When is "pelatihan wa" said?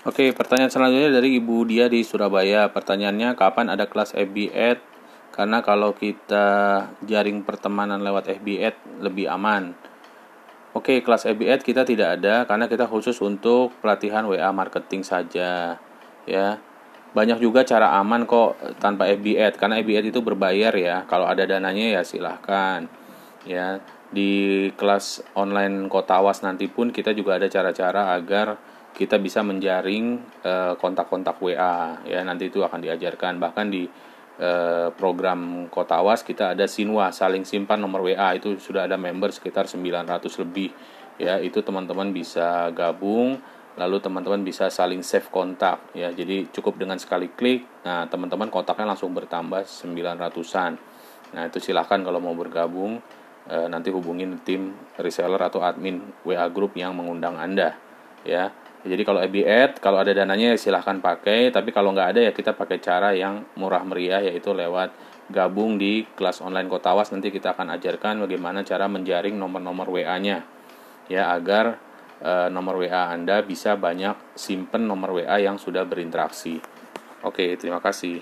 13.84-14.48